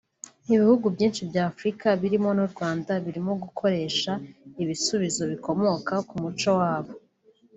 Ibihugu 0.53 0.85
byinshi 0.95 1.21
by’Afurika 1.29 1.87
birimo 2.01 2.29
n’u 2.37 2.47
Rwanda 2.53 2.91
birimo 3.05 3.33
gukoresha 3.43 4.11
ibisubizo 4.63 5.21
bikomoka 5.31 5.93
mu 6.07 6.15
muco 6.23 6.49
wabo 6.61 6.93